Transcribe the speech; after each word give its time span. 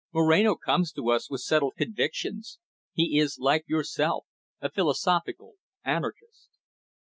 "Moreno 0.11 0.55
comes 0.55 0.91
to 0.93 1.11
us 1.11 1.29
with 1.29 1.41
settled 1.41 1.75
convictions. 1.77 2.57
He 2.91 3.19
is, 3.19 3.37
like 3.37 3.65
yourself, 3.67 4.25
a 4.59 4.71
philosophical 4.71 5.57
anarchist." 5.85 6.49